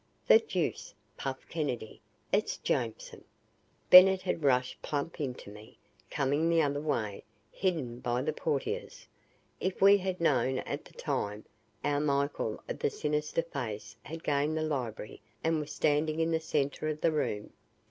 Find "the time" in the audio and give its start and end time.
10.85-11.45